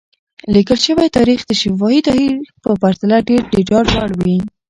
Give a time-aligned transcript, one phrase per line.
[0.53, 2.31] لیکل شوی تاریخ د شفاهي تاریخ
[2.63, 4.37] په پرتله ډېر د ډاډ وړ وي.